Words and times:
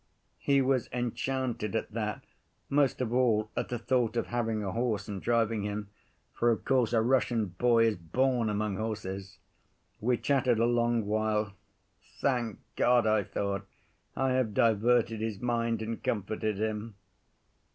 He 0.39 0.63
was 0.63 0.89
enchanted 0.91 1.75
at 1.75 1.91
that, 1.91 2.23
most 2.69 3.01
of 3.01 3.13
all 3.13 3.51
at 3.55 3.69
the 3.69 3.77
thought 3.77 4.17
of 4.17 4.25
having 4.25 4.63
a 4.63 4.71
horse 4.71 5.07
and 5.07 5.21
driving 5.21 5.61
him. 5.61 5.89
For 6.33 6.49
of 6.49 6.65
course 6.65 6.91
a 6.91 7.03
Russian 7.03 7.45
boy 7.59 7.85
is 7.85 7.97
born 7.97 8.49
among 8.49 8.77
horses. 8.77 9.37
We 9.99 10.17
chattered 10.17 10.57
a 10.57 10.65
long 10.65 11.05
while. 11.05 11.53
Thank 12.19 12.57
God, 12.75 13.05
I 13.05 13.21
thought, 13.23 13.67
I 14.15 14.31
have 14.31 14.55
diverted 14.55 15.21
his 15.21 15.39
mind 15.39 15.83
and 15.83 16.01
comforted 16.03 16.57
him. 16.59 16.95